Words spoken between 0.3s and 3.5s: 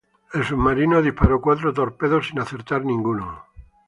El submarino disparó cuatro torpedos sin acertar ninguno.